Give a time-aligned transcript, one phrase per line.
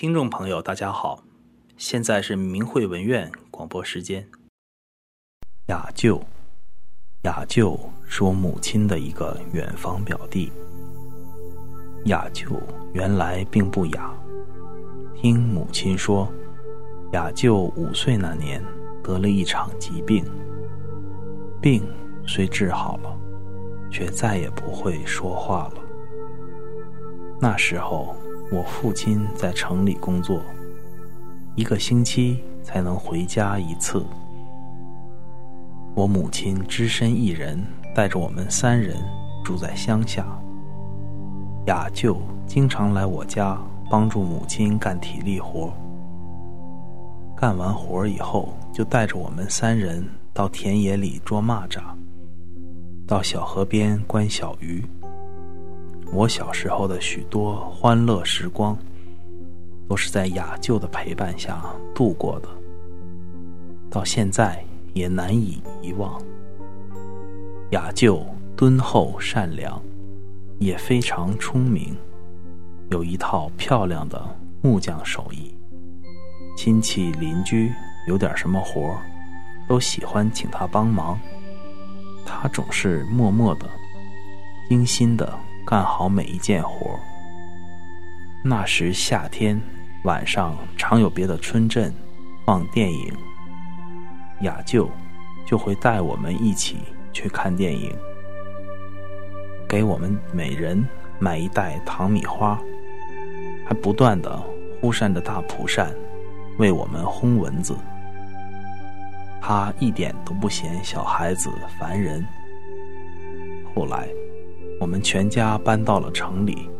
[0.00, 1.22] 听众朋友，大家好，
[1.76, 4.26] 现在是明慧文苑广播时间。
[5.66, 6.18] 雅舅，
[7.24, 7.78] 雅舅
[8.08, 10.50] 是我母亲的一个远房表弟。
[12.06, 12.46] 雅舅
[12.94, 14.10] 原来并不雅，
[15.14, 16.32] 听母亲说。
[17.12, 18.64] 雅舅五岁那年
[19.04, 20.24] 得了一场疾病，
[21.60, 21.86] 病
[22.26, 23.20] 虽治好了，
[23.90, 25.82] 却再也不会说话了。
[27.38, 28.16] 那时候
[28.52, 30.42] 我父亲在城里工作，
[31.54, 34.04] 一个星期才能回家一次。
[35.94, 38.96] 我母亲只身一人带着我们三人
[39.44, 40.26] 住在乡下，
[41.66, 43.56] 雅舅经常来我家
[43.88, 45.72] 帮助母亲干体力活。
[47.36, 51.80] 干完活以后，就带着我们三人到田野里捉蚂蚱，
[53.06, 54.84] 到小河边观小鱼。
[56.12, 58.76] 我小时候的许多欢乐时光，
[59.88, 62.48] 都是在雅舅的陪伴下度过的，
[63.88, 64.62] 到现在
[64.92, 66.20] 也难以遗忘。
[67.70, 69.80] 雅舅敦厚善良，
[70.58, 71.96] 也非常聪明，
[72.90, 74.20] 有一套漂亮的
[74.60, 75.54] 木匠手艺。
[76.56, 77.72] 亲戚邻居
[78.08, 78.94] 有点什么活
[79.68, 81.18] 都喜欢请他帮忙。
[82.26, 83.70] 他总是默默的、
[84.68, 85.32] 精心的
[85.70, 86.98] 干好每一件活
[88.42, 89.62] 那时夏天
[90.02, 91.94] 晚上常有别的村镇
[92.44, 93.14] 放电影，
[94.40, 94.90] 雅舅
[95.46, 96.78] 就会带我们一起
[97.12, 97.96] 去看电影，
[99.68, 100.84] 给我们每人
[101.20, 102.60] 买一袋糖米花，
[103.64, 104.42] 还不断的
[104.80, 105.94] 呼扇着大蒲扇。
[106.58, 107.76] 为我们轰蚊子，
[109.40, 111.48] 他一点都不嫌小孩子
[111.78, 112.26] 烦人。
[113.72, 114.08] 后来，
[114.80, 116.70] 我们全家搬到了城里，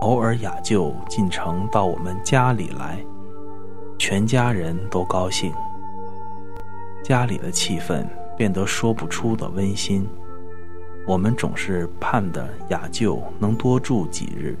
[0.00, 2.98] 偶尔雅舅进城到我们家里来，
[3.98, 5.52] 全家人都高兴，
[7.04, 10.08] 家里的气氛变得说不出的温馨。
[11.06, 14.56] 我们总是盼着雅舅能多住几日，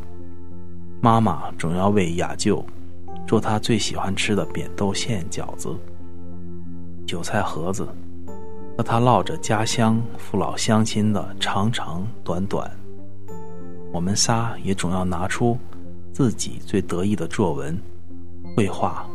[1.00, 2.62] 妈妈总要为雅舅。
[3.26, 5.74] 做他最喜欢吃的扁豆馅饺子、
[7.06, 7.88] 韭菜盒子，
[8.76, 12.70] 和他唠着家乡父老乡亲的长长短短。
[13.92, 15.58] 我们仨也总要拿出
[16.12, 17.78] 自己最得意的作文、
[18.56, 19.06] 绘画、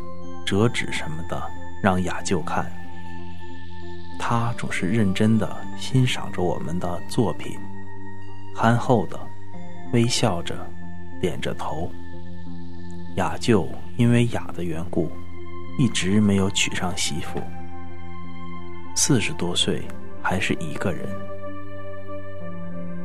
[0.46, 1.42] 折纸什么的，
[1.82, 2.70] 让雅舅看。
[4.18, 7.56] 他总是认真的欣赏着我们的作品，
[8.54, 9.18] 憨厚的
[9.92, 10.54] 微笑着，
[11.20, 11.90] 点着头。
[13.16, 15.10] 雅舅因为雅的缘故，
[15.78, 17.40] 一直没有娶上媳妇。
[19.00, 19.80] 四十多岁
[20.20, 21.06] 还是一个人。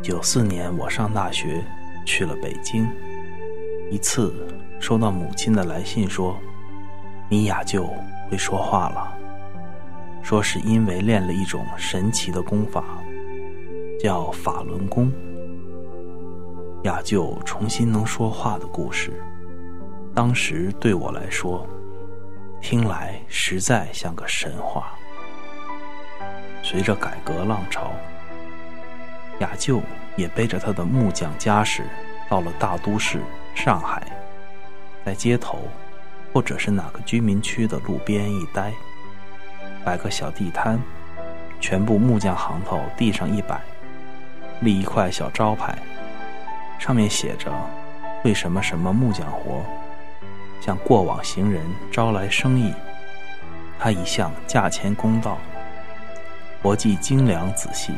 [0.02, 1.64] 九四年我上大学
[2.04, 2.90] 去了北京，
[3.92, 4.34] 一次
[4.80, 6.36] 收到母亲的来信说，
[7.30, 7.88] 你雅舅
[8.28, 9.16] 会说话了，
[10.24, 12.84] 说是因为练了一种神奇的功法，
[14.02, 15.14] 叫法轮功。
[16.86, 19.14] 雅舅重新能说话的故事。
[20.16, 21.68] 当时对我来说，
[22.62, 24.92] 听来实在像个神话。
[26.64, 27.92] 随着改革浪潮，
[29.40, 29.82] 雅舅
[30.16, 31.84] 也背着他的木匠家什
[32.30, 33.22] 到了大都市
[33.54, 34.02] 上海，
[35.06, 35.60] 在街头
[36.34, 38.72] 或者是哪个居民区的路边一待，
[39.84, 40.80] 摆个小地摊，
[41.60, 43.60] 全部木匠行头地上一摆，
[44.62, 45.78] 立一块小招牌，
[46.80, 47.52] 上面写着
[48.24, 49.62] “为什么什么木匠活”。
[50.62, 51.62] 向过往行人
[51.92, 52.74] 招来生意，
[53.78, 55.38] 他一向价钱公道，
[56.64, 57.92] 活计精良仔细，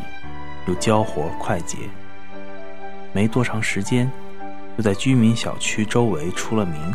[0.66, 1.78] 又交活快捷。
[3.14, 4.12] 没多长时间，
[4.76, 6.94] 就在居民小区周围出了名，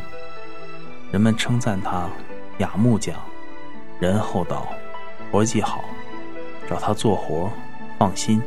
[1.12, 2.10] 人们称赞他
[2.58, 3.14] 雅木匠，
[4.00, 4.66] 人厚道，
[5.30, 5.84] 活计好，
[6.68, 7.48] 找他做活
[7.96, 8.42] 放心。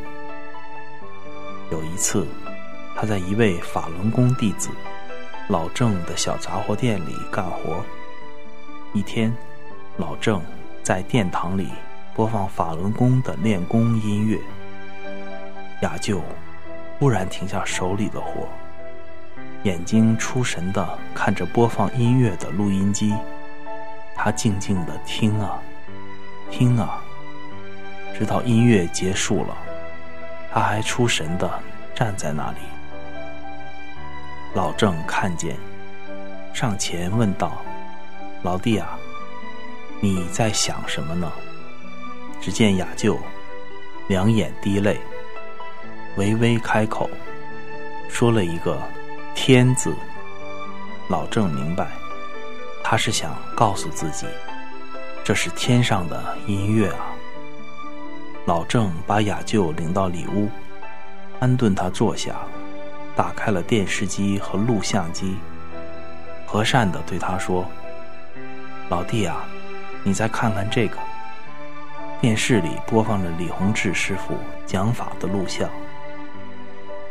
[1.72, 2.28] 有一次，
[2.94, 4.70] 他在一位法轮功弟子。
[5.48, 7.82] 老郑的小杂货店里干活。
[8.94, 9.34] 一天，
[9.96, 10.42] 老郑
[10.84, 11.70] 在殿堂里
[12.16, 14.40] 播放法轮功的练功音乐。
[15.82, 16.22] 雅舅
[17.00, 18.48] 忽然停下手里的活，
[19.64, 23.16] 眼睛出神地看着播放音乐的录音机。
[24.16, 25.60] 他静静地听啊，
[26.52, 27.02] 听啊，
[28.18, 29.58] 直到音乐结束了，
[30.54, 31.50] 他还出神地
[31.96, 32.58] 站在那里。
[34.54, 35.58] 老郑看见，
[36.54, 37.64] 上前问道
[38.44, 38.98] ：“老弟啊，
[40.00, 41.32] 你在想什么呢？”
[42.44, 43.18] 只见雅舅
[44.10, 45.00] 两眼滴泪，
[46.18, 47.10] 微微开口，
[48.10, 48.78] 说了一个
[49.34, 49.96] “天”字。
[51.08, 51.88] 老郑明白。
[52.84, 54.28] 他是想告诉自己，
[55.24, 57.16] 这是天上的音乐啊。
[58.46, 60.50] 老郑把雅舅领到里屋，
[61.40, 62.36] 安顿他坐下，
[63.16, 65.38] 打开了电视机和录像机，
[66.46, 67.66] 和善地对他说
[68.92, 69.46] ：“老弟啊，
[70.04, 70.98] 你再看看这个。”
[72.24, 75.70] 电视里播放着李洪志师傅讲法的录像。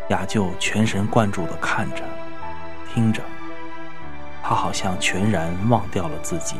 [0.08, 2.02] 雅就全神贯注地看着，
[2.94, 3.22] 听着。
[4.42, 6.56] 他好像全然忘掉了自己，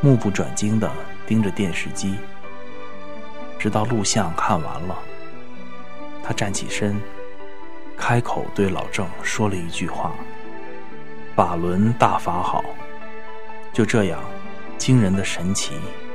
[0.00, 0.90] 目不转睛地
[1.26, 2.16] 盯着电视机，
[3.58, 4.96] 直到录像看完了，
[6.24, 6.98] 他站起身，
[7.98, 10.14] 开口对老郑说了一句话
[11.36, 12.64] ：“法轮大法好。”
[13.74, 14.20] 就这样，
[14.78, 15.74] 惊人的神奇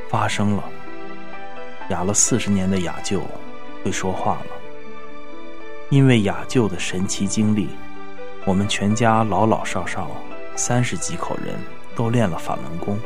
[0.09, 0.63] 发生了。
[1.89, 3.21] 哑了四十年的雅舅
[3.83, 4.47] 会说话了，
[5.89, 7.69] 因为雅舅的神奇经历，
[8.45, 10.09] 我们全家老老少少。
[10.53, 11.55] 三十几口人
[11.95, 12.99] 都练了法轮功，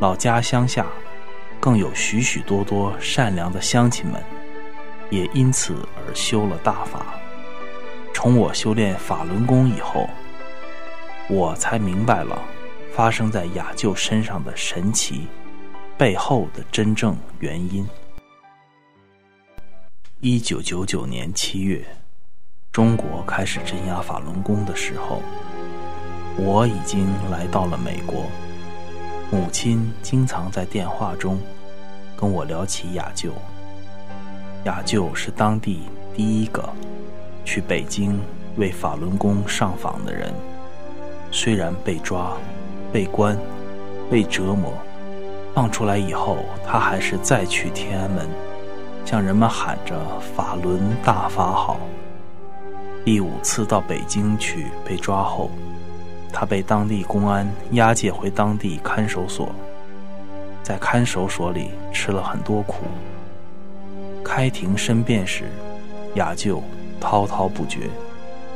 [0.00, 0.84] 老家乡下
[1.60, 4.20] 更有许许多多善良的乡亲们，
[5.10, 7.06] 也因此而修了大法。
[8.12, 10.10] 从我修炼法轮功以后，
[11.28, 12.42] 我才明白了
[12.92, 15.28] 发生在雅舅身上的神奇
[15.98, 17.84] 背后的真正原因。
[20.20, 21.84] 一九九九年七月，
[22.70, 25.20] 中国开始镇压法轮功的时候。
[26.36, 28.26] 我已经来到了美国，
[29.32, 31.36] 母亲经常在电话中
[32.16, 33.32] 跟我聊起雅舅。
[34.66, 35.80] 雅舅是当地
[36.14, 36.72] 第一个
[37.44, 38.20] 去北京
[38.56, 40.32] 为法轮功上访的人，
[41.32, 42.36] 虽然被抓、
[42.92, 43.36] 被关、
[44.08, 44.72] 被折磨，
[45.58, 48.28] 放出来以后，他还是再去天安门，
[49.04, 49.98] 向人们喊着
[50.36, 51.80] “法轮大法好”。
[53.04, 55.50] 第五次到北京去被抓后。
[56.32, 59.48] 他被当地公安押解回当地看守所，
[60.62, 62.84] 在看守所里吃了很多苦。
[64.24, 65.50] 开庭申辩时，
[66.14, 66.62] 雅就
[67.00, 67.90] 滔滔不绝，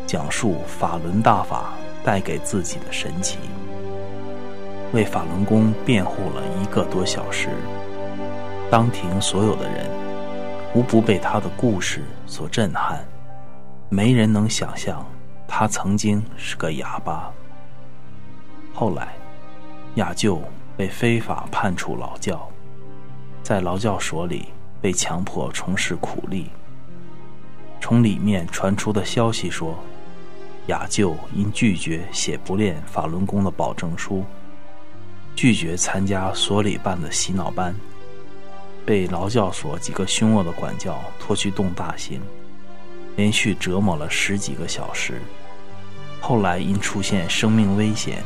[0.07, 1.73] 讲述法轮大法
[2.05, 3.39] 带给自己的神奇，
[4.93, 7.49] 为法轮功辩护了一个多小时。
[8.71, 9.91] 当庭所有的人
[10.75, 13.05] 无不被他的故事所震撼，
[13.89, 15.05] 没人能想象
[15.47, 17.31] 他曾经是个哑巴。
[18.73, 19.09] 后来，
[19.97, 20.41] 雅舅
[20.77, 22.49] 被非法判处劳教，
[23.43, 24.47] 在劳教所里
[24.81, 26.50] 被强迫从事苦力。
[27.81, 29.79] 从里面传出的消息说，
[30.69, 34.25] 雅舅因拒绝写不练法轮功的保证书，
[35.34, 37.75] 拒绝参加所里办的洗脑班，
[38.84, 42.20] 被劳教所几个凶恶的管教拖去动大刑，
[43.17, 45.20] 连续折磨了十几个小时。
[46.20, 48.22] 后来因出现生命危险。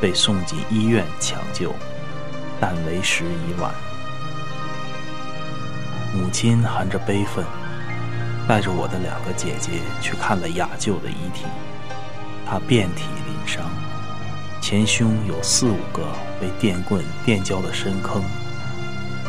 [0.00, 1.72] 被送进医院抢救，
[2.60, 3.72] 但为时已晚。
[6.12, 7.44] 母亲含着悲愤，
[8.48, 11.44] 带着我的两个姐姐去看了雅舅的遗体。
[12.44, 13.70] 他遍体鳞伤，
[14.62, 16.06] 前胸有四五个
[16.40, 18.22] 被电棍电焦的深坑，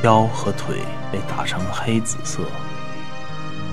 [0.04, 0.78] 腰和腿
[1.12, 2.44] 被打成黑紫色，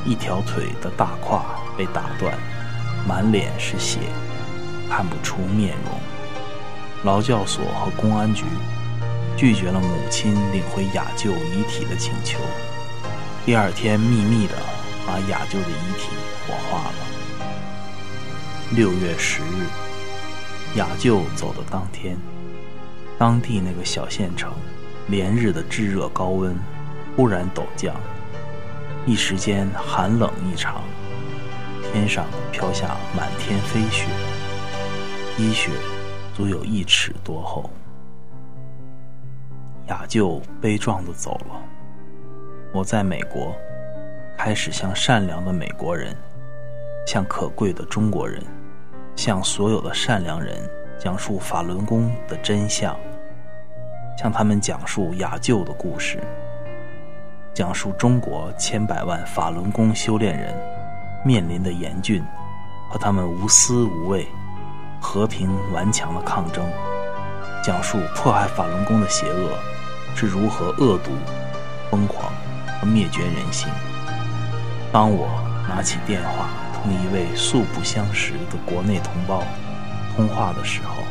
[0.06, 1.44] 一条腿的大胯
[1.76, 2.34] 被打断，
[3.06, 3.98] 满脸是血，
[4.88, 6.00] 看不出面容。
[7.04, 8.44] 劳教所和公安局
[9.36, 12.38] 拒绝了母亲领回雅舅遗体的请求。
[13.44, 14.54] 第二天，秘密地
[15.06, 16.08] 把雅舅的遗体
[16.46, 16.94] 火化了。
[18.70, 19.66] 六月十日，
[20.76, 22.16] 雅舅走的当天，
[23.18, 24.52] 当地那个小县城
[25.08, 26.54] 连日的炙热高温
[27.16, 27.94] 忽然陡降，
[29.04, 30.82] 一时间寒冷异常，
[31.92, 34.06] 天上飘下满天飞雪，
[35.36, 35.70] 积雪。
[36.32, 37.68] 足有一尺多厚。
[39.88, 41.60] 雅舅悲壮的走了。
[42.72, 43.54] 我在美国，
[44.38, 46.16] 开始向善良的美国人，
[47.06, 48.42] 向可贵的中国人，
[49.20, 50.56] 向所有的善良人
[50.98, 52.96] 讲述法轮功的真相，
[54.16, 56.18] 向他们讲述雅舅的故事，
[57.52, 60.54] 讲述中国千百万法轮功修炼人
[61.22, 62.24] 面临的严峻，
[62.88, 64.26] 和他们无私无畏、
[65.02, 66.64] 和平顽强的抗争，
[67.62, 69.50] 讲述迫害法轮功的邪恶
[70.16, 71.10] 是如何恶毒、
[71.90, 72.32] 疯狂
[72.80, 73.68] 和灭绝人性。
[74.90, 75.28] 当我
[75.68, 76.48] 拿起电话
[76.82, 79.42] 同一位素不相识的国内同胞
[80.16, 81.04] 通话的时候，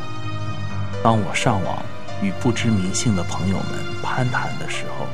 [1.02, 1.82] 当我上网
[2.20, 3.66] 与不知名姓的朋友们
[4.02, 5.06] 攀谈的时候，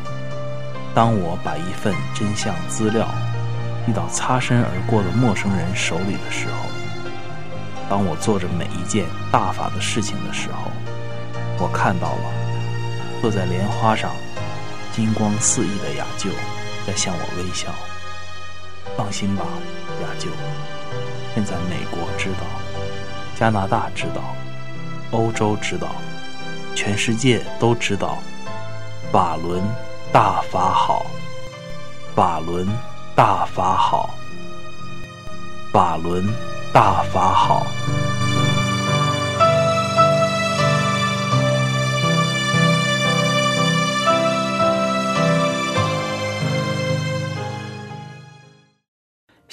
[0.94, 3.06] 当我把一份真相资料
[3.84, 6.68] 递到擦身而过的陌生人手里的时候，
[7.88, 10.70] 当我做着每一件大法的事情的时候，
[11.58, 14.10] 我看到了坐在莲花上
[14.92, 16.30] 金光四溢的雅舅
[16.86, 17.68] 在向我微笑。
[18.96, 19.44] 放心吧，
[20.02, 20.30] 雅舅，
[21.34, 22.46] 现在美国知道，
[23.38, 24.34] 加拿大知道，
[25.10, 25.88] 欧洲知道，
[26.74, 28.18] 全世界都知道，
[29.12, 29.62] 法轮
[30.10, 31.04] 大法好，
[32.14, 32.66] 法轮
[33.14, 34.14] 大法好，
[35.72, 36.26] 法轮
[36.72, 37.66] 大法好。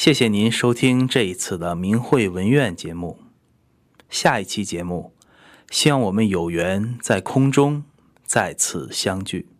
[0.03, 3.19] 谢谢您收听这一次的明慧文苑节目。
[4.09, 5.13] 下一期节目，
[5.71, 7.85] 希望我们有缘在空中
[8.25, 9.52] 再次相聚。